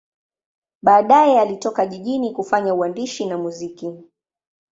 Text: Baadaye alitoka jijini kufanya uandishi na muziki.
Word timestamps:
Baadaye 0.81 1.39
alitoka 1.39 1.85
jijini 1.85 2.31
kufanya 2.33 2.73
uandishi 2.73 3.25
na 3.25 3.37
muziki. 3.37 3.97